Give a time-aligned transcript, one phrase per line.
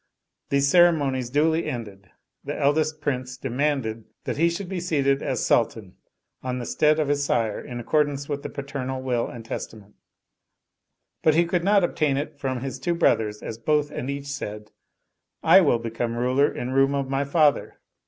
[0.49, 2.09] These ceremonies duly ended,
[2.43, 5.95] the eldest Prince demanded that he should be seated as Sultan
[6.41, 9.93] on the stead of his sire in accordance with the paternal will and testament;
[11.21, 14.71] but he could not obtain it from his two brothers as both and each said,"
[15.53, 17.77] I will become ruler in room of my father."